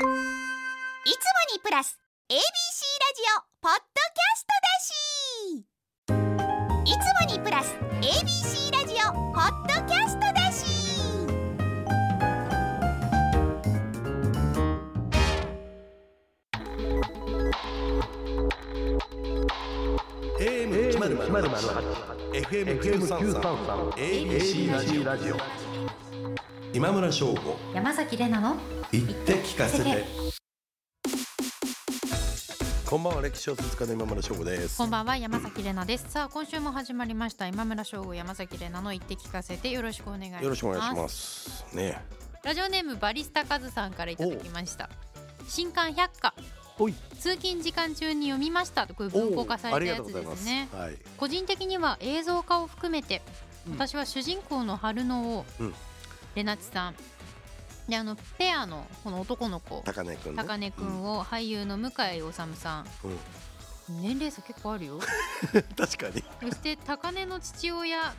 [0.00, 0.08] いつも
[1.52, 1.98] にプラス
[2.30, 5.68] ABC ラジオポッドキャストだし
[6.86, 10.64] いつもにプラス ABC ラジオポッドキャストだし
[20.40, 21.50] AM 一ゼロゼロ
[22.32, 23.42] FM 九三三
[23.98, 25.69] ABC ラジオ
[26.72, 27.56] 今村翔吾。
[27.74, 28.56] 山崎れなの
[28.92, 29.84] 言って聞かせて。
[29.84, 30.04] て
[32.88, 34.78] こんばんは歴史小説家の今村翔吾です。
[34.78, 36.08] こんばんは山崎れなです。
[36.08, 37.48] さあ今週も始まりました。
[37.48, 39.70] 今村翔吾山崎れなの言って聞かせて。
[39.70, 40.44] よろしくお願いします。
[40.44, 41.66] よろしくお願いします。
[41.74, 42.00] ね。
[42.44, 44.88] ラジオネームバリスタカズさんからいただきました。
[45.48, 46.34] 新刊百科。
[47.18, 48.86] 通勤時間中に読みました。
[48.86, 50.68] とこういう文庫化されたやつですね。
[50.72, 50.96] はい。
[51.16, 53.22] 個人的には映像化を含めて、
[53.66, 53.72] うん。
[53.72, 55.74] 私は主人公の春野を、うん
[56.34, 56.94] レナチさん。
[57.88, 59.82] であのペアのこの男の子。
[59.84, 60.42] 高根くんね。
[60.42, 62.86] 高根くんを俳優の向井理さん。
[63.04, 64.02] うん。
[64.02, 65.00] 年齢差結構あるよ。
[65.76, 66.22] 確かに。
[66.40, 68.14] そして高根の父親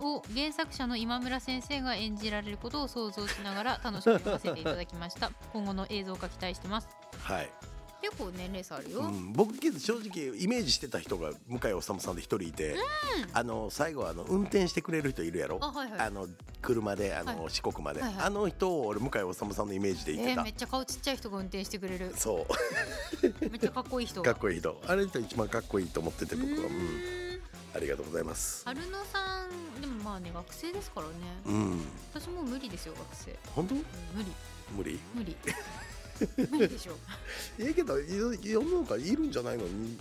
[0.00, 5.30] を原作者の今村先生が演じられることを想像しながら楽しく読ませていただきました。
[5.52, 6.88] 今後の映像化期待してます。
[7.20, 7.50] はい、
[8.04, 12.76] 結構年齢差あるよ、うん、僕正直イメージしてた人が向井理さんで一人いて、
[13.32, 15.58] あの最後あの運転してくれる人いるやろ。
[15.62, 16.00] あはいはい。
[16.00, 16.28] あの
[16.60, 18.24] 車であの、はい四国まで、はいはい。
[18.26, 22.12] あの人を俺向井理さんのイメージで言ってた、えーめっちゃ顔ちっちゃい人が運転してくれる。
[22.16, 22.46] そ
[23.40, 24.20] めっちゃかっこいい人。
[24.20, 24.78] うかっこいい人。
[24.86, 27.40] あれ人一番かっこいいと思ってて僕は、うん。
[27.74, 28.64] ありがとうございます。
[28.66, 31.14] 春野さんでもまあね学生ですからね。
[31.46, 31.80] うん。
[32.12, 33.74] 私もう無理ですよ学生、本当？
[33.74, 33.80] うん
[34.14, 34.32] 無理。
[34.76, 35.00] 無理？
[35.14, 35.36] 無理
[36.50, 36.96] 無理でしょ。
[37.58, 38.06] ええけどい
[38.42, 39.64] 世の中いるんじゃないの？
[39.66, 39.98] に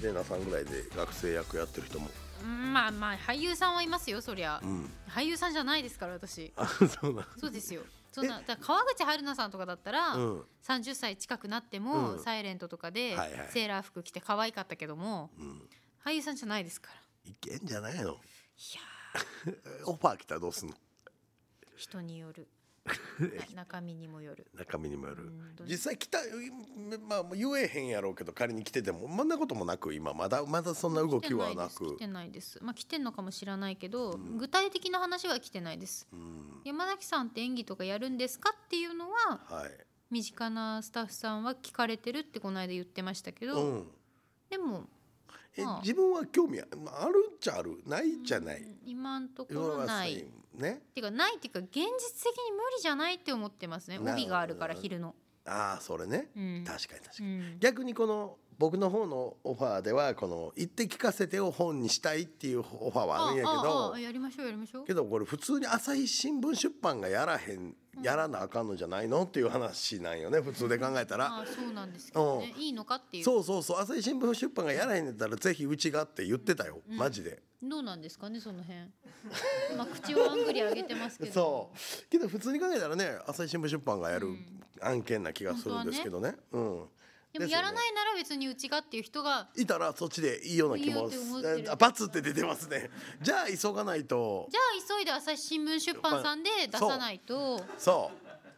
[0.00, 2.08] レナさんぐらいで学生役やってる人も。
[2.42, 4.60] うんまあまあ俳優さんはいますよそりゃ。
[4.62, 4.90] うん。
[5.08, 6.52] 俳優さんじゃないですから私。
[6.56, 7.26] あそうなん。
[7.38, 7.82] そうですよ。
[8.12, 10.44] そんなだ川口春奈さんとかだったら、うん。
[10.66, 12.22] 30歳近くなっても、うん。
[12.22, 13.48] サイレントとかで、はいはい。
[13.50, 15.68] セーラー服着て可愛かったけどもうん。
[16.04, 17.30] 俳優さんじゃないですから。
[17.30, 18.00] いけんじゃないの？
[18.00, 18.14] いや
[19.86, 20.74] オファー来たらどうすんの？
[20.74, 20.78] ー
[21.76, 22.42] 人による。
[22.42, 22.59] な
[23.54, 24.46] 中身にもよる。
[24.56, 25.30] 中身にもよる。
[25.66, 26.18] 実際来た
[27.08, 31.96] まあ言えへんやろうけど仮に来ててもそんなこともなく今まだまだそんな動きはなく。
[31.96, 32.64] 来てないです来てないです。
[32.64, 36.08] まあ来てんのかもしれないけど、具体的な話は来てないです。
[36.12, 36.60] うん。
[36.64, 39.70] 山崎さんって演技とかやるんですかっていうのははい。
[40.10, 43.88] 身近なスタッフさんは聞かれてるってこの間言ってましたけど、うん。
[44.48, 44.88] でも
[45.56, 45.80] えまあ。
[45.80, 46.64] 自分は興味あ
[47.00, 48.62] あるっちゃあるないじゃない。
[48.62, 50.24] うん今んところない。
[50.54, 50.82] ね。
[50.94, 53.98] てかないっていうか現実的に無理じゃないって思ってますね。
[53.98, 55.14] な帯があるからな昼の、
[55.46, 56.30] ああそれね。
[56.36, 56.64] うん。
[56.66, 57.28] 確かに確かに。
[57.28, 64.84] うん、逆にこの僕の方のオファーではこの「言って聞かせて」を本にしたいっていうオファーはあるんやけどあやりましょうやりましょう。
[64.84, 71.32] けどこれ普通に朝日新聞出版がやらへんやらなあかんのじゃないのっていう話なんよね普通で考えたら。
[71.32, 72.54] ああそうなんですけどね。
[72.58, 73.24] いいのかっていう。
[73.24, 77.42] そうそうそう朝日新聞出版がやらへんねんったらぜひうちがって言ってたよマジで。
[77.62, 78.80] どうなんですかねその辺。
[79.74, 81.32] まあ口をあんぐり上げてますけど。
[81.32, 82.10] そう。
[82.10, 84.28] けど普通に考えたらね朝日新聞出版がやる
[84.82, 86.36] 案件な気がするんですけどね。
[86.52, 86.88] うん
[87.32, 91.08] でもやらないなら別にうちがっていう人がいたらそっちでいいような気も
[91.70, 92.90] あバツって出てますね。
[93.22, 94.48] じゃあ急がないと。
[94.50, 97.58] じゃあ急いで朝日新聞出版さんで出さないと。
[97.78, 98.10] そ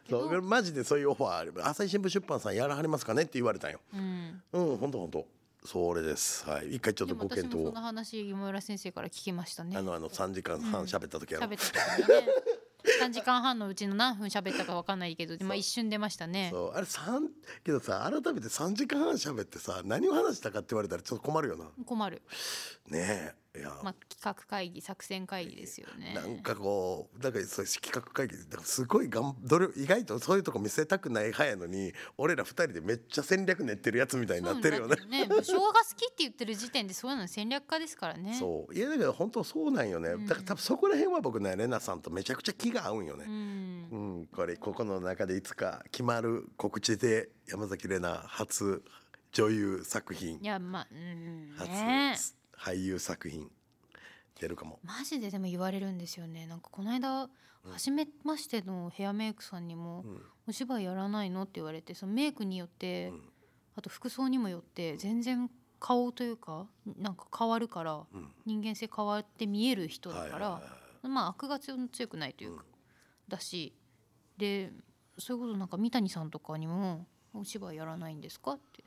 [0.07, 0.09] う。
[0.09, 0.41] そう。
[0.41, 3.79] マジでそういうオファーあれば朝日新聞出版さんやらはりますかねって言われたんよ。
[3.93, 4.41] うん。
[4.53, 5.27] うん本当本当
[5.65, 6.49] それです。
[6.49, 6.75] はい。
[6.75, 9.77] 一回ちょっでとご検討その話今村先生から聞きましたね。
[9.77, 12.27] あのあの三時間半喋った時やろ、喋った時にね
[13.07, 16.49] 3時間半のうちの何分喋ったかわかんないけど、まあ、一瞬出ましたね。
[16.51, 16.71] そう。
[16.73, 17.29] あれ三
[17.63, 21.65] けどさ改めて3時間半喋ってさ何を話したかって言われたらちょっと困るよな。
[21.85, 22.21] 困る、
[22.87, 23.42] ねえ
[23.83, 26.13] まあ、企画会議作戦会議ですよね。
[26.15, 34.95] なんかこうだからそう企画会議だからすごいがん努力意外とそういうとこ見せたくない派やのに俺ら二人でめっちゃ戦略練ってるやつみたいになってるよね。
[35.07, 38.35] ね武将が好きって言ってる時点でそういうの戦略家ですからね。
[38.39, 38.73] そう。
[38.73, 43.25] いやだけど本当そうなんよね、だから多分そこら辺は僕ねレナさんとめちゃくちゃ気が合うんよね。
[43.27, 43.87] う、ん。
[43.91, 48.83] うんこれここの中でいつか決まる告知で山崎怜奈初
[49.31, 50.39] 女優作品。
[50.41, 52.15] いやまあうん初ね
[52.63, 53.51] 俳優作品。
[54.39, 54.79] 出るかも。
[54.83, 56.47] マジででも言われるんですよね。
[56.47, 57.29] なんかこの間
[57.71, 63.29] 初めましてのヘアメイクさんにもうん「お芝居やらないの?」って言われてそのメイクによって、うん。
[63.75, 65.49] あと服装にもよって全然
[65.79, 68.33] 顔というかなんか変わるからうん。
[68.45, 70.61] 人間性変わって見える人だから、
[71.09, 71.77] まあ悪が強
[72.07, 72.65] くないというか、
[73.27, 73.73] だし
[74.37, 74.71] で
[75.17, 78.83] そういうことなんか三谷さんとかにも「お芝居やらないんですか?」って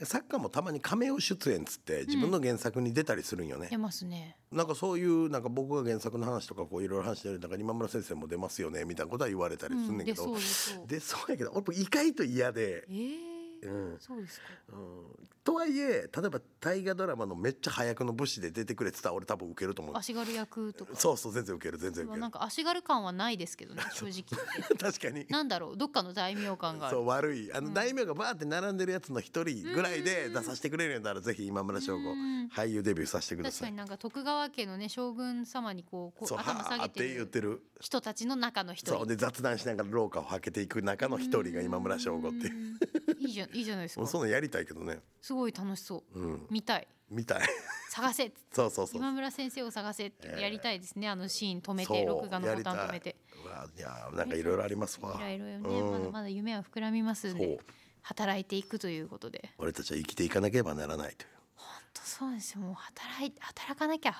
[0.00, 4.36] うん作家もたまにカメオ出演っつって自分の原作に出たりするんよね、出ますね。
[4.50, 13.31] なんかそういうなんか僕が原作の話とかこういろいろ話してるなんか今村先生も出ますよねみたいなことは言われたりするんだけど、うんでそうやけど俺意外と嫌でえ、ー
[13.62, 13.96] うん。
[14.00, 14.46] そうですか。
[14.72, 19.96] うん、とはいえ例えば大河ドラマのめっちゃ早くの武士で出てくれてたら俺多分受けると思う。
[19.96, 20.96] 足軽役とか。
[20.96, 22.20] そうそう全然受ける全然受ける。
[22.20, 24.24] なんか足軽感はないですけどね正直。
[24.78, 25.26] 確かに。
[25.28, 26.96] なんだろうどっかの大名感がある。
[26.96, 27.52] そう悪い。
[27.52, 27.74] あの、うん。
[27.74, 32.48] 大名がバーって並んでるやつの一人ぐらいで出させてくれるんならぜひ今村翔吾うん。
[32.48, 33.68] 俳優デビューさせてくだ確さい。
[33.68, 37.62] かになんか徳川家のね将軍様にこうこう頭下げてる言ってる。
[37.80, 38.98] 人たちの中の一人。
[38.98, 42.54] そうで雑談しながら廊下をはけていく中の一人が今村翔吾っていう。
[42.54, 43.22] うん。
[43.22, 45.00] いいじゃんいいじゃないですもうそかんなんやりたいけどね。
[45.20, 46.20] すごい楽しそう。
[46.20, 46.46] うん。
[46.50, 46.88] 見たい。
[47.10, 47.48] みたい。
[47.90, 48.32] 探せ。
[48.52, 48.96] そうそうそう。
[48.96, 53.16] 今村先生を探せってやりたいですね、あのシーン止めて録画のボタン止めて。
[53.44, 55.16] うわいやなんかいろいろありますわ。
[55.30, 55.92] いろいろね、うん。
[55.92, 57.60] まだまだ夢は膨らみますんで
[58.02, 59.50] 働いていくということで。
[59.58, 61.30] 俺たちは生きていかなければならないという。
[61.54, 62.60] 本当そうですよ。
[62.60, 64.12] もう働い働かなきゃ。
[64.12, 64.14] っ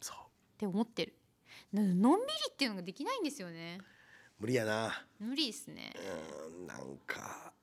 [0.00, 0.58] そう。
[0.58, 1.14] て思ってる。
[1.72, 3.78] なのんびりっていうのができないんですよね。
[4.38, 5.06] 無理やな。
[5.20, 5.94] 無理ですね。
[6.58, 7.53] うんなんかうん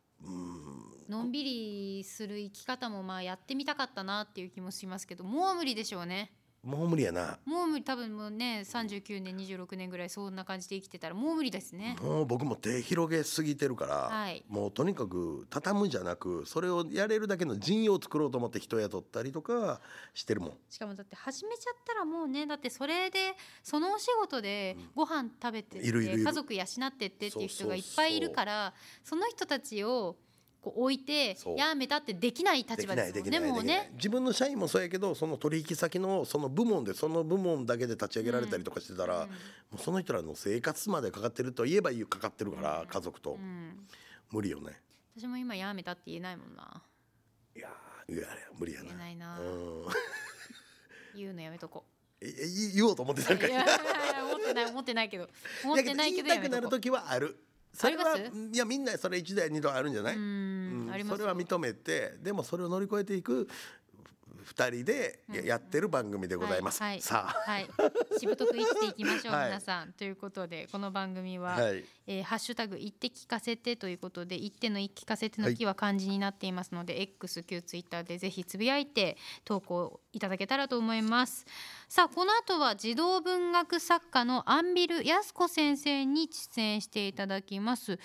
[1.10, 6.32] のんびりする生き方もまあやってみたかったなっていう気もしますけどもう無理でしょうね。
[6.64, 7.40] もう無理やな。
[7.46, 11.98] もう無理多分もうね39年26年ぐらいそんな感じで生きてたらもう無理ですね。
[12.02, 14.46] もう僕も手広げすぎてるから、はい。
[14.48, 19.82] もうとにかく畳むじゃなくそれをやれるだけの陣容を作ろうと思って人雇ったりとか
[20.14, 20.52] してるもん。
[20.70, 26.24] しかもだって始めちゃったらもうねだってそれでそのお仕事でご飯食べてっているいるいる。
[26.24, 28.74] 家族養ってってっていう人がいっぱいいるから
[29.04, 30.16] その人たちを
[30.62, 33.92] こう置いてやめたってできない立場ですもんねもうね。
[33.96, 39.30] 自分の社員もそうやけどその取引先のその部門でその部門だけで立ち上げられたりとかしてたら、うん。
[39.30, 39.36] も
[39.74, 42.88] うその人らの生活までかかってると言えば言うかかってるから、うん。
[42.88, 43.88] 家族と、うん。
[44.30, 44.80] 無理よね。
[45.18, 46.84] 私も今やめたって言えないもんな。
[47.56, 48.28] いやーいや
[48.58, 48.86] 無理やな。
[48.86, 49.40] 言えないな。
[49.40, 49.86] うん。
[51.16, 51.86] 言うのやめとこ
[52.22, 53.50] ええ言おうと思ってたんかい。
[53.50, 55.28] やいやいや思ってない思ってないけど。
[55.64, 57.44] 思ってないけど言いたくなる時はある
[57.74, 63.48] それはいやみんなそれ一台二度あるんじゃない、ううんそれは認めてでもそれを乗り越えていく
[64.44, 67.02] 二人でややってる番組でございます、はいはい。
[67.02, 67.68] さはい、
[68.20, 69.46] しぶとく生きていきましょう、 はい。
[69.48, 69.94] 皆さん。
[69.94, 71.84] ということでこの番組は、あはい。
[72.08, 81.46] えーハッシュタグ言って聞かせてということで言っての聞かせての木は漢字になっていますので、X 旧ツイッターでぜひつぶやいて投稿いただけたらと思います。
[81.88, 88.00] さあこの後は児童文学作家のアンビル安子先生に出演していただきます。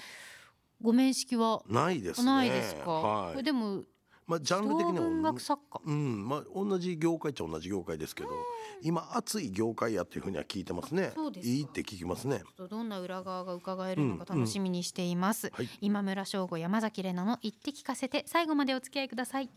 [0.81, 1.63] ご面識は？
[1.67, 2.27] ないですね。
[2.27, 3.43] ないですか、はい。
[3.43, 3.83] でも
[4.27, 5.81] まあジャ児ンル的に童文は学作家。
[5.85, 6.29] うん。
[6.29, 8.31] まあ同じ業界っちゃ同じ業界ですけど
[8.83, 11.13] 今熱い業界やっていうふうには聞いてますね。
[11.15, 11.49] そうです。
[11.49, 12.43] かいいって聞きますね。
[12.69, 15.69] どんな裏側が伺えるのか楽しみにしています、はい。
[15.81, 19.51] 今村翔吾山崎怜奈の言って聞かせて最後までお付き合いください。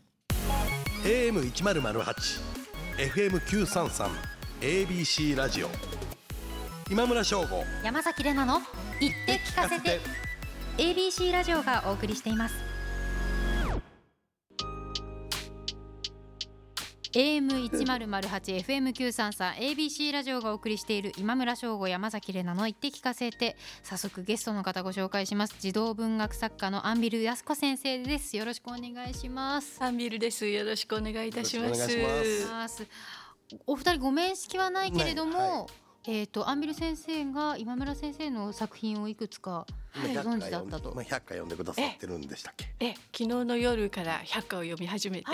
[1.04, 2.40] AM 一ゼロゼ八
[2.98, 4.10] FM 九三三
[4.60, 5.68] ABC ラジオ。
[6.90, 7.64] 今村翔吾。
[7.84, 8.66] 山崎怜奈の
[9.00, 9.40] 言って。
[9.50, 10.00] 聞かせて
[10.78, 12.69] ABC ラジオがお送りしています
[17.12, 25.56] AM1008 FM933 ABC ラジオがお送りしている今村翔吾山崎怜奈の言って聞かせて早速ゲストの方ご紹介します。
[25.58, 28.36] 児童文学作家のアンビル安子先生です。
[28.36, 29.82] よろしくお願いします。
[29.82, 30.46] アンビルです。
[30.46, 31.74] よろしくお願いいたしま
[32.68, 32.86] す。
[33.66, 35.48] お二人ご面識はないけれども、ない。
[35.48, 35.66] は
[36.06, 40.94] えっ、とアンビル先生が今村先生の作品をいくつかはいご存知だったと。
[40.94, 42.66] まあ、100回読んでくださってるんでしたっけ？
[42.80, 45.26] え、昨日の夜から百科を読み始めて、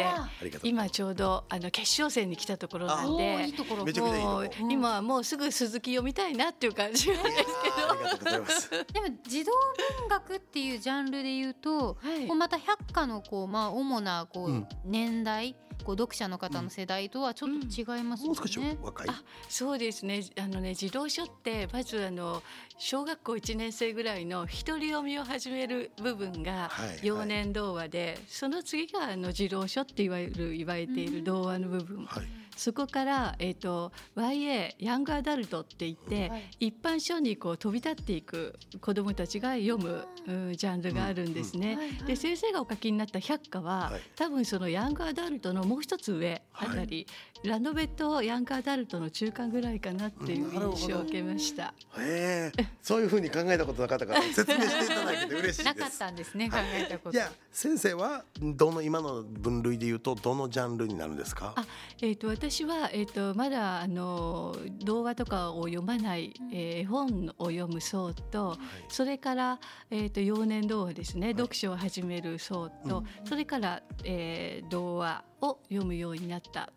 [0.63, 3.53] 今ちょうどあの決勝戦に来たところあなんで。
[3.57, 8.87] ところめちゃくちゃいいもう今はもうすぐ鈴木読みたいなっていう感じなんですけありがとうございますでも
[9.27, 9.53] 児童
[9.99, 11.99] 文学っていうジャンルで言うと、ど。
[12.01, 18.39] はいこうまた百科のこうまあ主なこう、うん年代こう読者の方の世代とはちょっと違いますよね。
[18.39, 20.23] もう少し若いあそうですね。
[20.39, 22.43] あのね児童書ってまずあの
[22.79, 32.05] 小学校1年生ぐらいの一人読みを始める部分がはい幼年童話で、その次があの児童書っていわゆる言われている童話の部分。
[32.05, 32.27] はい。
[32.57, 36.43] そこから、えー、と YA ヤングアダルトって言って、はい。
[36.61, 41.69] 一般書にこう飛び立っていく子どもたちが読む、うんジャンルがあるんですね。
[41.69, 42.05] はいはい。
[42.05, 44.01] で先生がお書きになった百科は、はい。
[44.17, 47.07] 多分そのヤングアダルトのもう一つ上あたり、
[47.45, 51.75] ラノベとヤングアダルトの中間ぐらいかなっていう印象を受けました。
[51.99, 55.65] へえそういうふうに考えたことなかったから 説明していただいて嬉しいです。
[55.65, 57.13] なかったんですね考えたこと。
[57.13, 61.53] じゃあ先生はどの今の分類で言うとどのジャンルになるんですか？
[61.57, 61.65] あ
[62.01, 68.59] えー、と私は、えー、とまだあの童話とかを読まない、えー絵本を読む層と、
[68.89, 69.59] それから、
[69.91, 76.71] えー、と幼年童話ですね、読書を始める層と、それから、えー童話を読むようになった。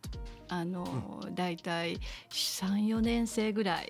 [0.47, 1.99] あの、だいたい
[2.31, 3.89] 34年生ぐらい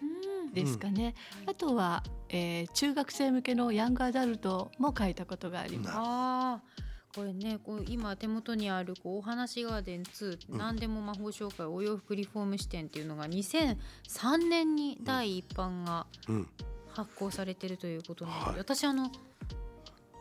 [0.54, 6.80] ですかね、あとは、えー中学生向けのヤングアダルトも書いたことがあります。
[7.16, 16.48] これねこう今手元にあるこうお話ガーデン2、何でも魔法紹介お洋服リフォーム視点っていうのが2003年に第一版がうん。
[16.92, 18.58] 発行されてるということなので、はい。
[18.58, 19.12] 私あの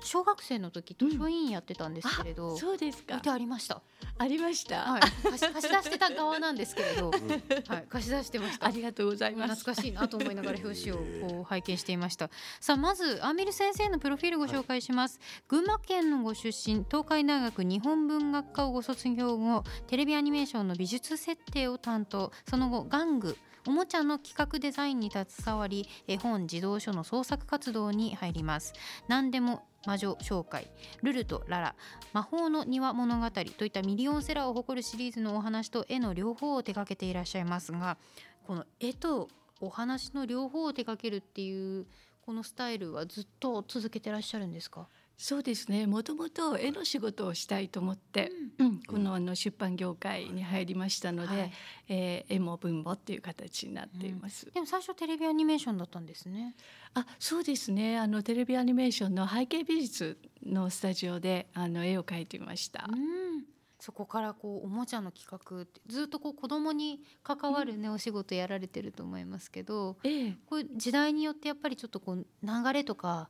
[0.00, 3.14] 小学生の時図書委員やってたんですけれど、そうですか。
[3.14, 3.83] 置いてありました。
[4.17, 7.11] ありました、はい、貸し貸し出してた側なんですけれど、
[7.69, 8.67] はい、貸し出してました。
[8.67, 9.61] ありがとうございます。
[9.61, 10.97] 懐かしいなと思いながら表紙を
[11.28, 12.31] こう拝見していました。
[12.61, 22.33] さあまずアンビル先生のプロフィールご紹介します、群馬県のご出身東海大学日本文学科をご卒業後テレビアニメーションの美術設定を担当。
[22.49, 23.37] その後玩具
[23.68, 28.72] おもちゃの企画デザインに携わり絵本児童書の創作活動に入ります。
[29.08, 30.70] 何でも魔女紹介。
[31.02, 31.75] ルルとララ。
[32.14, 37.98] 魔法の庭物語といったミリオンセラーを誇るシリーズのお話と絵の両方を手掛けていらっしゃいますが
[38.46, 39.28] この絵と
[39.60, 41.84] お話の両方を手掛けるっていう
[42.22, 44.88] このスタイルはずっと続けてらっしゃるんですか？
[45.20, 45.88] そうですね。
[45.88, 51.52] もともと絵の仕事をしたいと思って、うんこのあの出版業界に入りましたので、はい
[51.88, 54.46] えー絵も文もっていう形になっています。
[54.52, 56.54] でも最初テレビアニメーションだったんですね
[56.94, 57.98] あ、そうですね。
[57.98, 62.88] あのテレビアニメーションの背景美術のスタジオであの絵を描いていました。
[62.88, 63.44] うん
[63.80, 73.28] そこからこうおもちゃの企画ってずっとこう子供に関わるね、お仕事やられてると思いますけどええ、これ時代によってやっぱりちょっとこう流れとか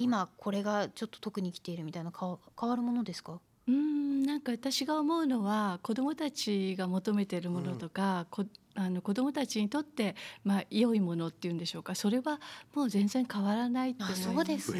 [0.00, 3.38] 今これがちょっと特に来ているみたいな変わ変わるものですか？
[3.68, 11.94] うーんなんか私が思うのは子どもたちが求めているものとか、こあの子どもたちにとってまあ良いものっていうんでしょうか？
[11.94, 12.40] それは
[12.74, 14.34] もう全然変わらないと思います。
[14.34, 14.72] そうです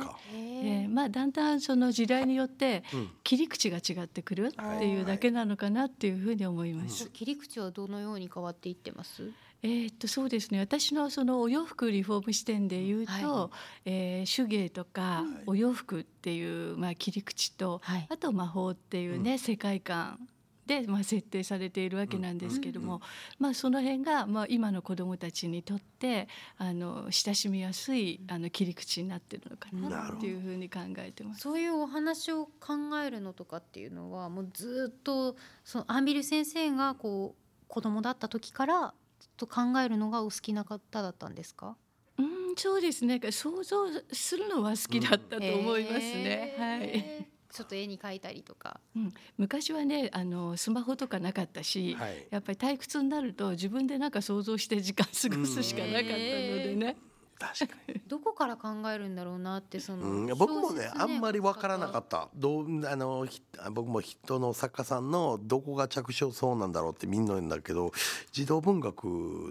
[0.00, 0.18] か。
[0.32, 3.10] へええーまあ、だんだんその時代によってうん。
[3.22, 7.08] 切り口が違ってくるっていうだけなのかなっていうふうに思います。
[7.10, 9.30] 切り口はどのように変わっていってます？
[9.66, 10.60] えーっとそうですね。
[10.60, 13.50] 私のそのお洋服リフォーム視点で言うと、は
[13.84, 18.06] えー手芸とかお洋服っていう、まあ、切り口と、はい。
[18.08, 20.28] あと魔法っていうね、世界観
[20.66, 23.00] で、まあ、設定されているわけなんですけども、
[23.38, 31.40] まあ、その辺が、まあ、今の子どもたちにとってあの親しみやすいあの切り口になってるのかなっていうふうに考えてます。
[31.40, 38.94] そういうお話を考えるのとかっていうのはもうずっとそのアンビル先生がこう子供だった時から
[39.36, 41.76] と考えるのがお好きな方だったんですか？
[42.18, 43.20] うんそうですね。
[43.30, 46.54] 想像するのは好きだったと思いますね。
[46.58, 46.80] はい。
[46.88, 48.80] へーちょっと絵に描いたりとか。
[48.94, 52.26] うん、昔はねあのスマホとかなかったし、はい。
[52.30, 56.96] やっぱり退屈になると自分でなんか想像して時間過ごすしかなかったのでね。
[57.38, 58.00] 確かに。
[58.06, 62.28] どこから考えるんだろうなってその、うん、僕もね小説あんまり分からなかった。
[62.34, 67.92] どうあのひ僕も人の作家さんのどこが着想そうなんだろうってみんな言うんだけど
[68.32, 69.04] 児童文学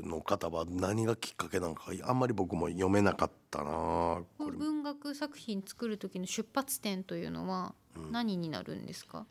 [0.05, 4.23] の方は何がきっかけなのかあんまり僕も読めなかったな。
[4.39, 7.75] 文学作品作る時の出発点というのは
[8.11, 9.25] 何になるんですか、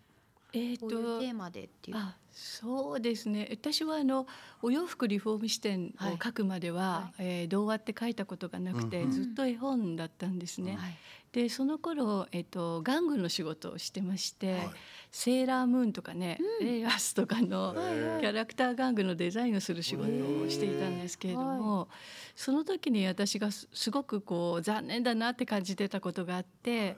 [0.55, 1.97] えーこういうテーマでっていう。
[1.97, 3.49] あそうですね。
[3.51, 4.27] 私はあの
[4.61, 10.77] お洋服リフォーム視点を書くまでは、はえー童話って書いたことがなくて、うんずっと絵本だったんですね。
[10.77, 10.97] はい。
[11.33, 14.71] でその頃、えっと玩具の仕事をしてまして、はい。
[15.11, 17.73] セーラームーンとかね、レイアスとかの
[18.21, 21.89] キャラクター玩具のデザインをする仕事をしていたんですけれども、
[22.35, 26.97] その時に私がすすごくこう残念だなって感じてたことがあって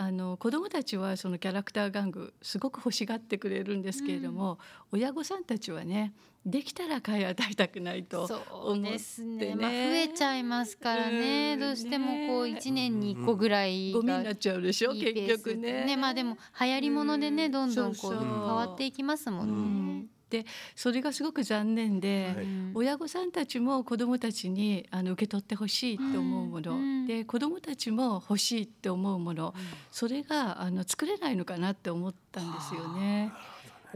[0.00, 4.60] あの子どもたちはそのキャラクター玩具すごく欲しがってくれるんですけれども、
[4.92, 6.14] 親御さんたちはね
[6.46, 8.36] できたら買い与えたくないとそ
[8.74, 9.28] うですね。
[9.28, 9.54] 思ってね。
[9.56, 11.54] まあ、増えちゃいますからね。
[11.54, 11.60] うん。
[11.60, 12.54] どうしてもこうね。
[12.54, 15.96] 1年に1個ぐらいゴミにがなっちゃうでしょ結局ね。
[15.96, 17.52] まあでも流行りものでねうん。
[17.52, 20.06] どんどんこう変わっていきますもんね。
[20.30, 20.44] で
[20.74, 22.44] それがすごく残念で、はい。
[22.44, 29.54] うん親御さんたちも子どもたちにあの受け取ってほしいって思うもの、うんで子どもたちも欲しいって思うもの、
[29.90, 33.32] それがあの作れないのかなって思ったんですよね。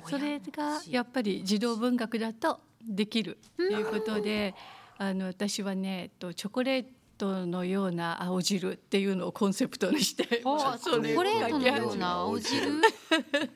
[0.09, 4.55] それがやっぱり児童文学だとできるということで、
[4.99, 12.61] あの私はねとチョコレートのような青汁っていうのをコンセプトにしてあチ それをョコレートのような青汁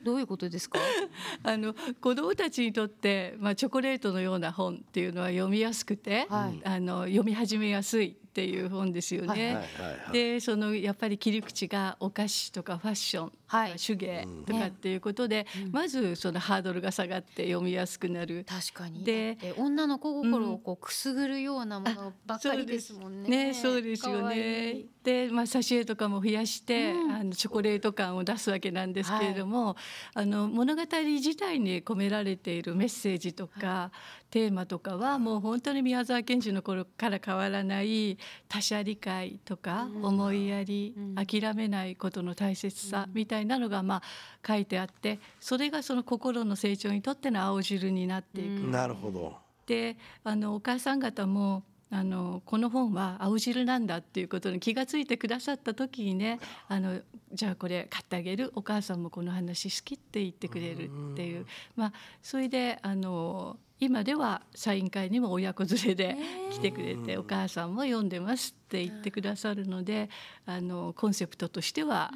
[0.03, 0.79] どういうことですか？
[1.43, 6.61] あの子どもたちにとって、まあ、チョコレートのような本っていうのは読みやすくて、はい。
[6.63, 9.27] あの読み始めやすいっていう本ですよね。
[9.27, 9.43] はい。
[9.43, 13.71] はいはいはいでそのやっぱり切り口がお菓子とかファッションとはい。
[13.71, 14.59] か手芸とうん。
[14.59, 18.45] かっていうことで、まずそのハードルが下がって読みやすくなる。
[18.47, 19.03] 確かに。
[19.03, 23.47] でで女の子心をこうくすぐるようなものばっかりですもんね。
[23.47, 24.89] ね、そうですよかわいねい。
[25.03, 27.11] で、まあ、挿絵とかも増やして、うん。
[27.11, 29.75] あのチョコレート感を出すわけなんですけれども、
[30.13, 33.91] あの物語自体に込められているメッセージとか、
[34.29, 38.17] テーマとかはもう本当に宮沢賢治の頃から変わらない
[38.49, 40.05] 他者理解とか、うん。
[40.05, 41.15] 思いやり、うん。
[41.15, 44.01] 諦めないことの大切さみたいなのがまあ
[44.45, 48.47] 書いてあってそれがその心の成長にとっての青汁になっていく。
[48.47, 48.71] うん。
[48.71, 49.37] なるほど。
[49.65, 56.99] であのお母さん方もあのこの本は青汁なんだっていうことに気がついてくださった時にねあの
[57.31, 58.51] じゃあこれ買ってあげる。
[58.55, 61.45] お母さんもこの話好きって言ってくれるっていう。
[61.75, 66.17] まあそれであの今ではサイン会にも親子連れで
[66.51, 70.09] 来てくれて、お母さんも読んでますって言ってくださるので
[70.47, 72.11] あのコンセプトとしては、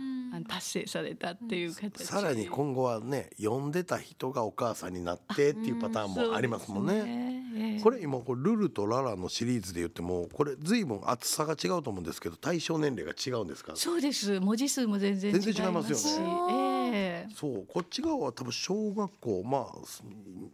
[0.48, 7.04] 達成されたっていう形、さらに今後はね読んでた人がお母さんになってっていうパターンもありますもんね。
[7.04, 7.44] ね。
[7.56, 7.82] ええ。
[7.82, 13.74] これ今これルルとララのシリーズで言ってもこれ随分厚さが違うと思うんですけど対象年齢が違うんですか？
[13.76, 14.40] そうです。
[14.40, 15.54] 文字数も全然違いますし。
[15.54, 17.34] 全然違いますよええ。
[17.34, 20.04] そうこっち側は多分小学校まあす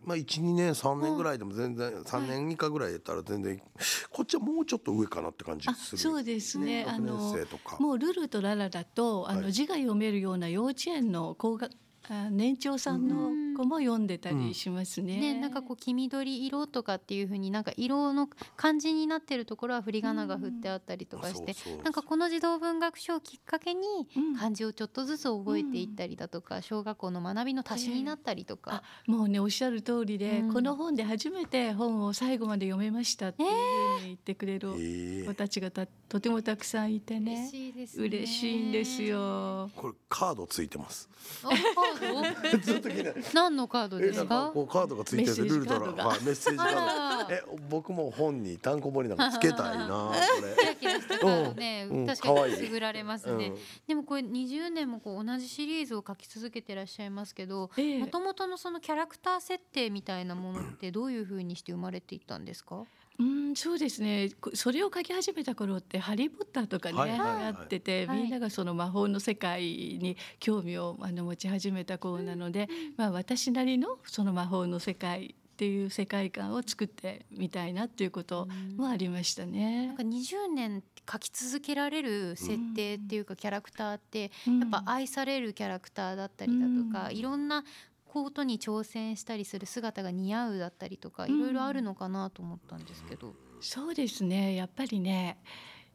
[0.06, 3.62] まあ12年3年ぐらいでも全然3年以下ぐらいやったら全然
[4.10, 5.98] こっちはもうちょっと上かなって感じあする。
[5.98, 6.86] そうですね。
[6.88, 7.78] あ学年の生とか。
[7.80, 9.52] もうルルとララだとあの、はい。
[9.54, 11.72] 字が読めるような幼稚園の高学
[12.10, 15.18] あ年長さんの子も読んでたりしますね。
[15.18, 21.84] ね、なんかこう黄緑色とかっていう風になんか色の漢字になってるところは振り仮名が振ってあったりとかして、そうそう。
[21.84, 23.82] なんかこの児童文学書をきっかけに
[24.16, 24.36] うん。
[24.38, 30.54] 漢字をちょっとずつ覚えていったりだとか、小学校の学びの足しになったりとか、もうねおっしゃる通りで、うん。
[30.54, 33.60] この本で初めて本を最後まで読めましたっていうふうに
[34.06, 38.06] 言ってくれるええ子たちがたとてもたくさんいてね嬉しいですね。
[38.06, 39.04] 嬉しいんです。
[39.04, 39.70] よ。
[39.76, 41.10] これカードついてます
[41.44, 43.22] あカード？
[43.34, 44.52] 何のカードえですか？
[44.54, 50.14] こうカードがついててルルドがはいメッセージカードえ僕も本に単行本になんかつけたいなこ
[50.60, 53.54] キラキラしたカードね、うんうん確かにくすぐられますれ、ね。
[53.88, 62.84] でもこれ20年もこう同じシリーズを書き続けてらっしゃいますけど、ええもともとのそのキャラクター設定みたいなものってどういう風にして生まれていったんですか？
[63.20, 64.30] うん、そうですね。
[64.40, 67.44] こそれを書き始めた頃ってハリーポッターとかね、はいはいはい。
[67.46, 68.22] やってて、はい。
[68.22, 79.88] みんながその魔法の世界に興味をあの持ち始めた頃なので、まあ私なりのその魔法の世界っていう世界観を作ってみたいなっていうこともありましたね。
[79.88, 87.18] なんか20年書き続けられる設定っていうかキャラクターってうんやっぱ愛されるキャラクターだったりだとか、うん。
[87.18, 87.64] いろんな
[88.08, 93.34] ことに挑戦したりする姿が似合うだったりとか、うんいろいろあるのかなと思ったんですけど。
[93.60, 94.56] そうですね。
[94.56, 95.40] やっぱりね、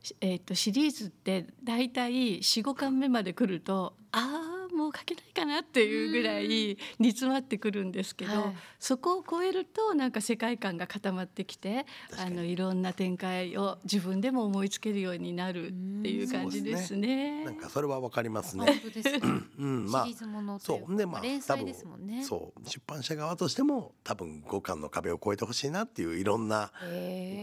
[0.03, 4.52] しえっ、とシリーズってだいたい4、5巻目まで来ると、ああ
[4.83, 8.55] もう書けないかなっていうぐらい煮詰まってくるんですけど、はい。
[8.81, 11.87] そこを超えるとなんか世界観が固まってきて、
[12.19, 15.71] あのいろんな展開を自分でも思いつけるようになるっ
[16.03, 17.45] ていう感じですね。
[17.45, 18.83] なんかそれはわかります本ね。
[19.59, 20.97] うん、まあそいう。
[20.97, 22.25] でまあ連載ですもんね。
[22.25, 22.69] そう。
[22.69, 26.73] 出版社側としても多分五巻の壁を越えてほしいなっていういろんな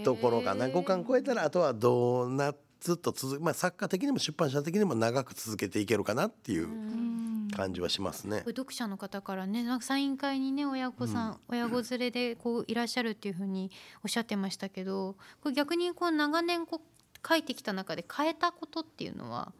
[0.04, 0.69] ところがな。
[0.69, 7.10] 五巻超えたらあとはどうなずっと続くまあ作家的にも出版社的にも長く続けていけるかなっていううん
[7.50, 8.44] 感じはしますね。
[8.46, 13.72] 読者の方からねなんかサイン会にね親御さん、親子連れでこういらっしゃるっていうふうに
[14.04, 19.52] おっしゃってましたけどこれ逆にこう長年こう書いてきた中で変えたことっていうのは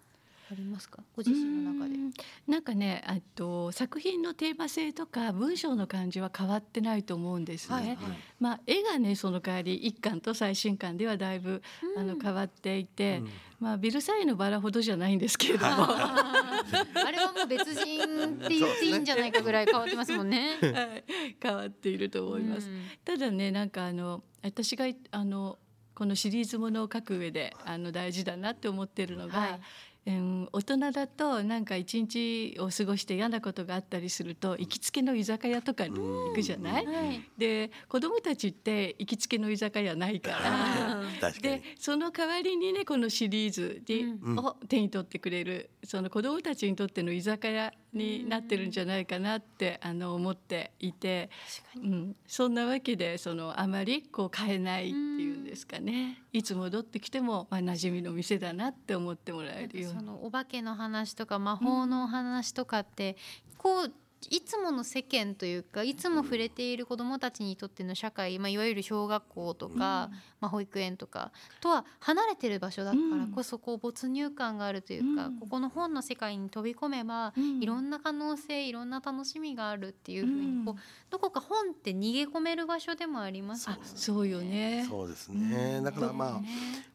[0.51, 1.03] ありますか？
[1.15, 1.95] ご自身の中で。
[1.95, 1.97] う。
[1.97, 2.12] ん。
[2.47, 7.75] なんかねあと作品のテーマ性とか文章の感じは変わってないと思うんですね。
[7.75, 7.97] はいはい。
[8.39, 11.62] まあ絵がねその代わり一巻と最新巻ではだいぶ、
[11.97, 13.29] あの変わっていて、うん。
[13.59, 20.57] まあビルサイユのバラほどじゃないんですけれども、 あれはもう別人って言っていいんじゃないかぐらい変わってますもんね。
[20.62, 21.03] はい。
[21.41, 22.69] 変わっていると思います。
[22.69, 22.83] うん。
[23.05, 25.59] ただねなんかあの私があの
[25.93, 29.62] このシリーズものを書く上であの大事だなって思ってるのが、はい
[30.07, 37.21] うん、大人だとなんか一日を過ごして嫌なことがあったりすると行きつけの居酒屋とかに行くじゃない、はい。
[37.38, 41.03] で子供たちって行きつけの居酒屋ないから。
[41.41, 41.62] でに。
[41.77, 44.39] その代わりにねこのシリーズで、うん。
[44.39, 51.29] を手に取ってくれるその子どもたちにとっての居酒屋になってるんじゃないかなってあの思っていて、
[51.75, 54.93] うん、そんなわけでそのあまりこう変えないってい。
[54.93, 55.18] うん
[55.49, 59.99] ですかねいつ戻ってきても、まあ、馴染みの店だなって思ってもらえるように。
[59.99, 63.17] そのお化けの話とか魔法の話とかって、
[63.57, 63.91] こう
[64.29, 70.10] いつもの世間というかいつも触れている子どもたちにとっての社会、まあ、いわゆる小学校とか、
[70.41, 75.39] まあ、保育園とかとは離れてる場所だからこそこう没入感があるというか、うん。
[75.39, 77.62] ここの本の世界に飛び込めば、うん。
[77.62, 80.79] いろんな可能性いろんな楽しみがあるっていうふうにこう、うん
[81.10, 83.82] どこか本って逃げ込める場所でもありますよあね。
[83.95, 84.86] そうよね。
[84.88, 86.41] そうですね、だからまあ、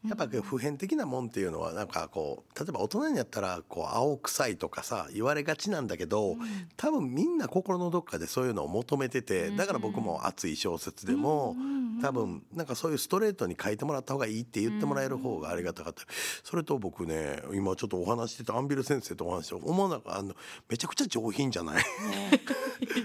[0.09, 6.37] やっぱ普遍的なもんっていうのはなんかこう例えば大人になったらこう青臭いとかさ言われがちなんだけど、
[6.77, 11.55] 多分みんな心のどっかでそういうのを求めててだから僕も熱い小説でも、
[12.03, 16.03] 多分なんかそういうストレートに書いてもらった方がいいって言ってもらえる方がありがたかった、
[16.43, 20.35] それと僕ね今ちょっとお話ししてたアンビル先生とお話して思わなかあの
[20.69, 21.85] めちゃくちゃ上品じゃない？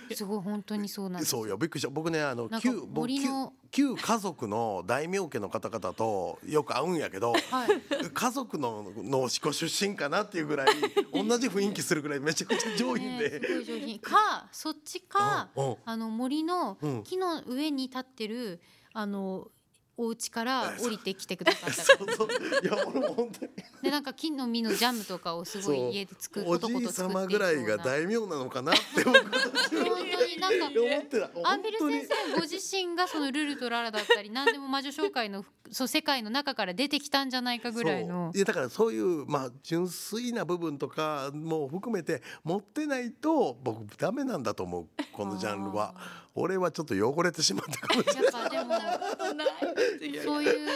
[0.15, 1.31] すごい本当にそうなんです。
[1.31, 1.89] そうよびっくりした。
[1.89, 3.23] 僕ねあの旧僕旧
[3.71, 7.81] 旧家族の大名家の方々とよく会うんやけど、 はい。
[8.13, 10.67] 家族ののしこ出身かなっていうぐらい
[11.13, 13.63] 同じ雰囲気するぐらいめちゃくちゃ上品ねで。
[13.63, 13.99] 上品。
[13.99, 15.77] かそっちかうんうん。
[15.85, 17.03] あの森のうん。
[17.03, 18.59] 木の上に立ってる
[18.93, 19.49] あの
[20.01, 21.83] お家から降りてきてくださった。
[21.83, 22.27] そうそう。
[22.63, 23.51] いや俺も本当に。
[23.83, 31.29] でなんか木の実のジャムとかをすごい家で作るおじい様ぐらいが大名なのかなって僕は本当になんか 思ってた。
[31.43, 38.31] アンビル先生ご自身がそのルルとララだったり 何でも魔女紹介のそう世界の中から出てきたんじゃないかぐらいの。
[38.35, 44.87] いやだからそういうまあ純粋な部分とかも含めて持ってないと僕ダメなんだと思う。
[45.11, 45.95] このジャンルは。
[46.35, 48.23] 俺はちょっと汚れてしまったかもしれない。
[48.23, 50.69] やっぱでもそういう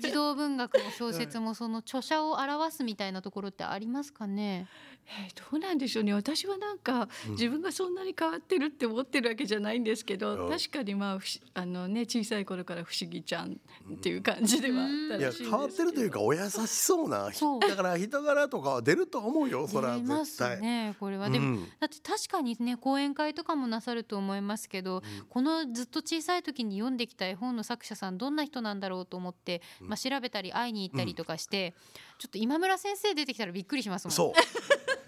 [0.00, 4.66] 児童文学も小説もその著者を表すみたいなところってありますかね？
[5.06, 6.14] えーどうなんでしょうね。
[6.14, 10.50] 私はなんか、自分がそんなに変わってるって思ってるわけじゃないんですけど、うん。
[10.50, 13.60] 確かにまああのね小さい頃から不思議ちゃん
[13.92, 15.50] っていう感じではあったいやらしいんですけど。
[15.50, 17.60] 変わってるというかお優しそうなそう。
[17.60, 20.60] だから人柄とかは出ると思うよそれは出ます絶対。
[20.62, 21.28] ねこれは。
[21.28, 21.68] でも、うん。
[21.78, 26.94] だって確かにね講演会とかもなさると思いますけど、このずっと小さい時に読ん。
[26.94, 31.74] できた絵本の作者さんどんな人なんだろうと思って、まあ、調べたり会いに行ったりとかして、
[32.18, 34.12] ちょっと今村先生出てきたらびっくりしますもん。
[34.12, 34.32] そう。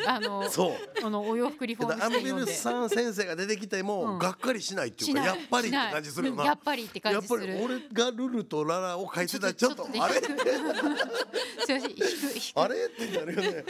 [0.08, 0.72] あのそう。
[1.04, 2.46] あのお洋服リフォームアンビル。
[2.46, 4.18] さん先生が出てきても、うん。
[4.18, 5.26] がっかりしないっていうしない。
[5.26, 6.44] かやっぱりって感じするよな。
[6.44, 7.64] やっぱりって感やっぱりじする。
[7.64, 10.14] 俺がルルとララを書いてたらちょっとねあれ？
[10.22, 12.60] すいません引く引く。
[12.60, 12.84] あれ？
[12.86, 13.64] ってなるよね。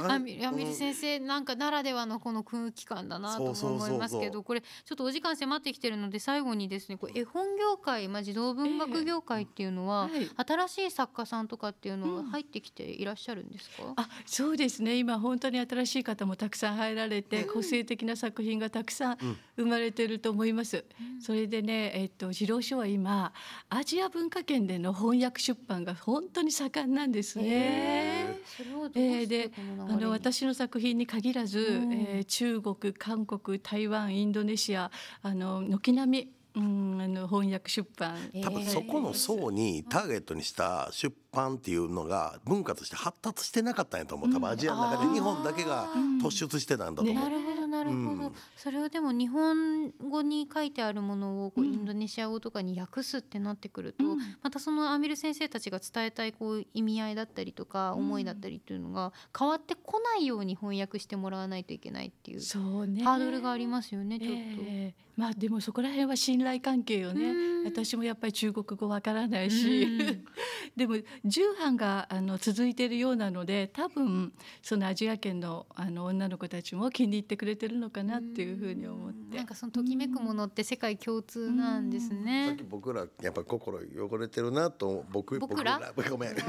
[0.00, 3.88] あ アンビアル先生なんかならではのこの空気感だなともそうそうそうそう。
[3.88, 10.28] 思いますけどこれちょっとお時間迫ってきてるので最後にですねこれ絵本業界、まあ、児童文学業界っていうのは、ええ。
[10.46, 14.96] 新しい作家さんとかっていうのは入ってきていらっしゃるんですか、あそうですね。
[14.96, 19.18] 今本当に新しい方もたくさん入られて、個性的な作品がたくさん
[19.56, 20.84] 生まれてると思います、
[21.20, 23.32] それでねえっと児童書は今
[23.68, 27.44] アジア文化圏での翻訳出版が本当に盛んなんですね。
[27.48, 29.50] えーで
[29.88, 31.92] あの私の作品に限らず、うん。
[31.92, 34.90] えー中国韓国台湾インドネシア
[35.22, 38.16] あの軒並み、うん、あの翻訳出版。
[38.42, 44.32] 多分そこの層にターゲットにした出版っていうのが文化として発達してなかったんやと思う。
[44.32, 45.88] 多分アジアの中で日本だけが
[46.22, 47.24] 突出してたんだと思う。
[47.24, 48.32] なるほどなるほど、うん。
[48.56, 54.04] それをでも日本語に書いてあるものをこうインドネシア語とかに訳すってなってくると、
[54.42, 63.04] またそのアンビル先生たちが伝えたいこう意味合いだったりとか思いだったりっていうのが変わってこないように翻訳してもらわないといけないっていうそうね。
[63.04, 64.34] ハードルがありますよねちょっと。
[64.34, 65.08] ええ。
[65.18, 67.64] まあでもそこら辺は信頼関係よねうん。
[67.64, 70.24] 私もやっぱり中国語わからないし、うん。
[70.76, 79.36] でも重版があの続いているようなので多分そのアジア圏のあの女の子たちも気に入ってくれてるのかなっていうふうに思って。
[79.36, 82.62] なんかそのときめくものって世界共通なんですさっねき。
[82.64, 85.92] 僕らやっぱ心汚れてるなと僕僕ら？
[86.08, 86.34] ごめん。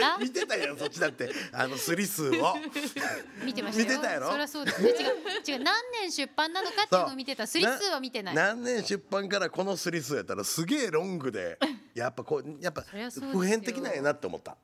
[0.00, 0.18] ら？
[0.20, 1.30] 見てたやんそっちだって。
[1.52, 2.56] あのスリ数を。
[3.44, 3.88] 見てましたよ。
[3.88, 4.30] 見てたやろ？
[4.30, 4.88] そりゃそうですね。
[4.88, 4.96] 違う
[5.58, 5.64] 違う。
[5.64, 7.46] 何年出版なのかっていうのを見てた。
[7.46, 8.34] スリ数は見てない。
[8.34, 11.58] 何年出版からこのスリ数やったらすげえロングで
[11.94, 14.56] やっぱこうやっぱ普遍的なんやなって思った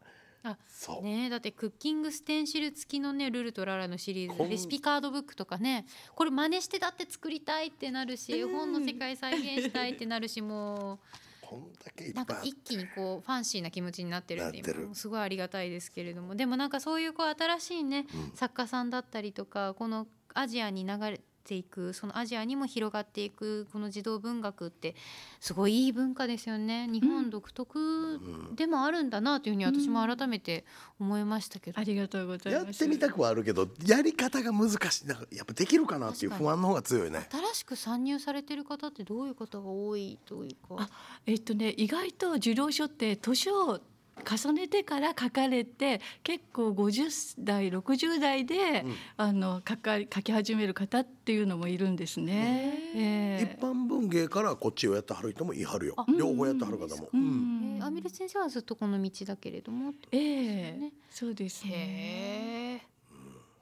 [0.42, 1.02] あそう。
[1.02, 10.98] ねえだってクッキングステンシル付きのねルルとララのシリーズレシピカードブックとかねこれ真似してだって作りたいってなるし絵本の世界再現したいってなるしも
[11.42, 16.36] こんだけいっうなんか一気にこうファンシーな気持ちになってるんで今すごいありがたいですけれども。
[16.36, 21.20] でもなんかそういうこう新しいね、作家さんだったりとかこのアジアに流れ
[21.50, 24.94] ていくそのアジアにも広がっていくこの児童文学って
[25.40, 26.86] すごいいい文化ですよね。
[26.86, 28.20] 日本独特
[28.54, 30.64] でもあるんだなというふうに私も改めて
[31.00, 32.76] 思いましたけど、ありがとうございやます。
[32.84, 35.06] ってみたくはあるけどやり方が難しい。
[35.08, 37.26] なんかやっぱできるかなっていう不安の方が強いね。
[37.32, 40.84] 新しく参入されてる方ってどういう方が多いというか。
[40.84, 40.88] あ
[41.26, 43.80] えっとね意外と児童書って年を
[44.20, 48.94] 重ねてから書かれて結構50代60代で、うん。
[49.16, 52.78] あの書か書き始める方っていうのもいるんですね。
[52.94, 53.56] ええ。
[53.56, 55.94] 一般文芸からこっちをやってはる人もいはるよ。
[55.96, 57.76] あ両方やってはる方も、ううん。
[57.76, 60.72] えーアミル先生はずっとこの道だけれどもええ。
[60.78, 60.92] ね。
[61.10, 61.70] そうですね。
[61.72, 62.82] へえ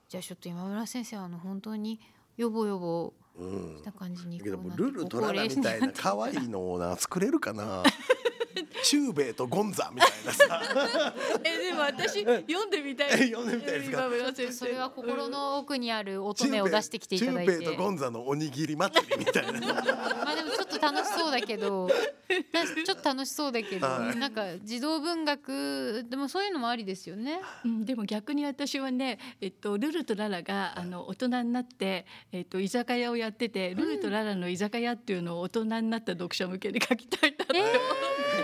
[0.09, 2.01] じゃあちょっと今村先生はあの本当に
[2.37, 3.77] よぼよぼうん。
[3.79, 7.85] した感じにだけどこうなってもうルルトララみたいな可愛いのをな作れるかな
[8.85, 11.15] 中兵衛とゴンザみたいなさ。
[11.45, 13.31] えでも私読んでみたい。
[13.31, 14.09] 読んでみたいですか？
[14.53, 17.53] それは心の奥にある乙女を出してきていただいて。
[17.53, 19.61] 中兵衛とゴンザのおにぎり祭りみたいな。
[20.25, 21.89] まあでもちょっと楽しそうだけど。
[22.53, 24.17] なちょっと楽しそうだけど、はい。
[24.19, 27.41] なんか児童文学でもそういうのもありですよね。
[27.65, 37.55] うん、でも逆に私はね、えっと、ルルとララがあの大人になって、えっと、居酒屋をやってて、ルルとララの居酒屋っていうのを大人になった読者向けに書きたいなって、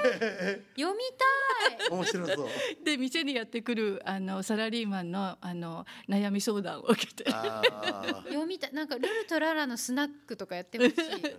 [0.09, 1.90] 読みたい。
[1.90, 2.49] 面白そう
[2.85, 7.31] で店にやってくるあのサラリーマンのあの悩み相談を受けて。
[7.31, 10.88] 読みたいなんかルルとララのスナックとかやってほし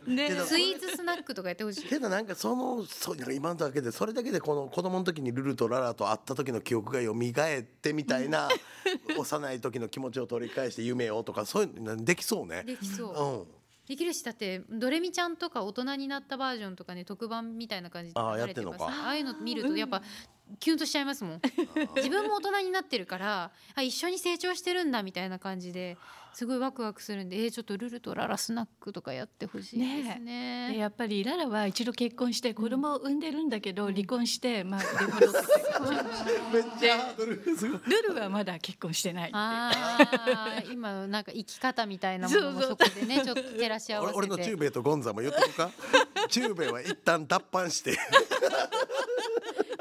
[0.07, 0.09] い。
[0.09, 1.83] ねスイーツスナックとかやってほしい。
[1.83, 8.49] けどなんかそのそう今のだけでそれだけでこの子供の時にルルとララと会った時の記憶が蘇ってみたいな
[9.17, 12.63] 幼い時の気持ちを取り返して夢をとかそういうのできそうね。
[12.63, 13.39] できそう。
[13.39, 18.39] うんできるしだってドレミちゃんとか大人になったバージョンとかね特番みたいな感じでてます。
[18.39, 18.85] やってんのか。
[18.85, 20.01] ああいうの見るとやっぱ
[20.59, 21.41] キュンとしちゃいますもん。
[21.95, 25.97] 自分も大人になってるからあ一緒に成長してるんだみたいな感じで
[26.35, 30.71] すごいワクワクするんでえー、ちょっとルルとララスナックとかやってほしいですね。
[30.73, 35.49] でやっぱりララは一度結婚して子供を産んでるんだけど、離婚してまあ 出戻って
[36.51, 37.79] めっちゃハードルすごい。
[37.87, 39.31] ルルはまだ結婚してない
[40.69, 44.41] 今なんか生き方みたいなものもそこでねちょっと照らし合わ俺せて。
[44.41, 45.71] 俺の中兵衛とゴンザも言ってるか？
[46.27, 47.97] 中兵衛は一旦脱藩して。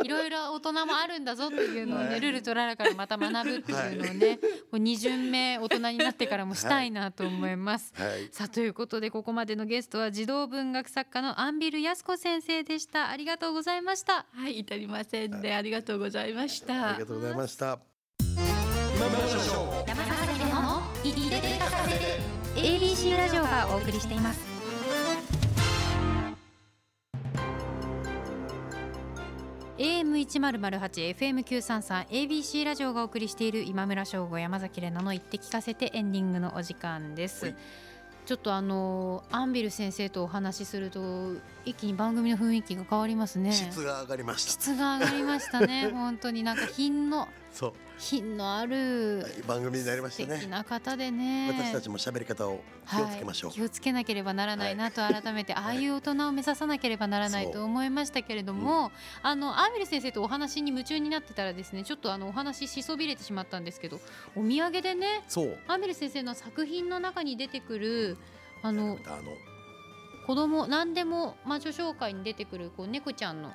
[0.05, 7.93] いろいろ大人もあるんだぞっていうのをね、ルルとララからまた学ぶっていうのをね、こう二巡目大人になってからもしたいなと思います。
[7.95, 13.11] はいさあということでここまでのゲストは児童文学作家のアンビル康子先生でした。
[13.11, 14.27] ありがとうございました。
[14.33, 17.79] はい至りませんでありがとうございましたありがとうございました。
[18.97, 22.21] 山崎での言って聞かせて
[22.55, 24.54] ABC ラジオがお送りしています。
[30.25, 37.45] AM 一0 0 8 FM 九三三 ABC ラジオがお送りしている今村翔吾山崎怜奈の言って聞かせてエンディングのお時間です。
[37.45, 37.57] はい
[38.25, 41.35] ちょっとあのアンビル先生とお話しすると
[41.67, 43.53] 一気に番組の雰囲気が変わりますね。
[43.53, 44.51] 質が上がりました。
[44.51, 45.89] 質が上がりましたね。
[45.93, 50.47] 本当になんか品のそう、品のあるはい番組になりました素敵ね。
[50.49, 51.53] な方でね。
[51.57, 53.51] 私たちも喋り方を気をつけましょう。
[53.51, 58.91] はい、気をつけなければならないなと改めて、 ああいう大人を目指さなければならないと思いましたけれども、
[59.23, 64.01] あのアーミル先生とお話に夢中になってたらですねちょっとあのお話ししそびれてしまったんですけど
[64.35, 65.59] お土産でねそう。
[65.69, 68.19] アーミル先生の作品の中に出てくる
[68.63, 69.33] あのあの
[70.27, 73.53] 子供何でも魔女紹介に出てくるこう猫ちゃんの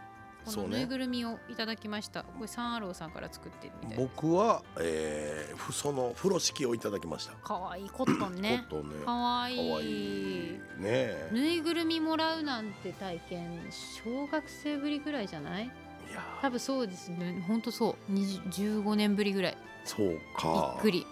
[0.56, 7.34] このぬいぐるみをいただきました、これサンアローさんから作ってるみたい僕は、えー、ふその風呂敷をいただきました。
[7.36, 9.06] かわいいコットンねコットンね。
[9.06, 11.30] かわいいねえ。
[11.32, 13.62] ぬいぐるみもらうなんて体験
[14.04, 15.66] 小学生ぶりぐらいじゃない？
[15.66, 15.68] い
[16.14, 20.76] や多分そうですねほんとそう20 15年ぶりぐらいそうびか。
[20.80, 21.06] っくり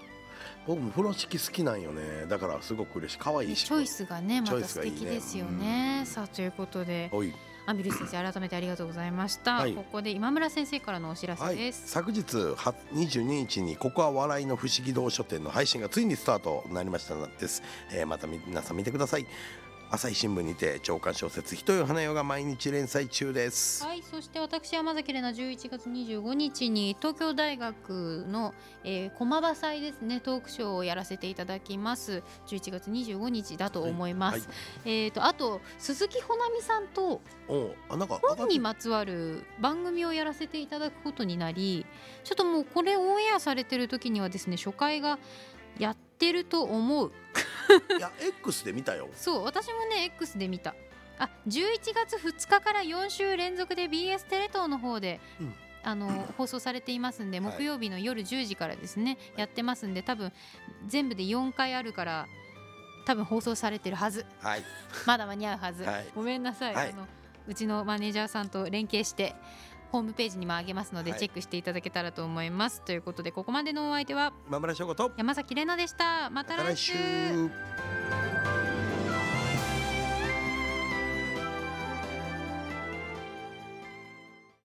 [0.65, 2.26] 僕も風呂敷好きなんよね。
[2.28, 3.19] だからすごく嬉しい。
[3.19, 3.65] 可愛いし。
[3.65, 7.34] チョイスがねまた素敵ですよねさあということでおい。
[7.67, 9.73] アンビル先生改めてありがとうございました、はい。
[9.73, 19.27] ここで今村先生からのお知らせはい、です、昨日は22日にここは笑いの不思議堂書店の配信がついにスタートになりましたのです、えーまた皆さん見てください
[19.89, 32.21] 朝日新聞にて長官小説「人よ花よ」が毎日連載中です、はい、そして私山崎怜奈11月25日に東京大学の、えー、駒場祭ですねトークショーをやらせていただきます。
[32.47, 34.54] 11月25日だと思います、は
[34.86, 41.86] いえっ、とあと鈴木ほなみさんとおうあなんか本にまつわる番組をやらせていただくことになり
[42.23, 45.17] ちょっともうこれオンエアされてる時にはですね初回が
[45.80, 47.12] やってると思う
[47.97, 49.10] いや X で見たよ。
[49.15, 50.75] そう私もね X で見た。
[51.19, 55.56] あ11月2日から4週連続で BS テレ東の方で、うん。
[55.84, 57.58] あの放送されていますんではい。
[57.58, 60.34] 木曜日の夜10時からですね、やってますんで多分
[60.88, 62.27] 全部で4回あるから
[63.06, 64.25] 多分放送されてるはず。
[64.41, 64.63] はい。
[65.08, 66.08] まだ間に合うはず、はい。
[66.13, 66.89] ごめんなさい、はい。
[66.91, 67.08] あの
[67.47, 69.34] うちのマネージャーさんと連携して
[69.91, 71.19] ホームページにも上げますのではい。
[71.19, 76.30] チェックしていただけたらと思います、ということでここまでのお相手は今村翔吾と山崎怜奈でした。
[76.30, 76.93] また来週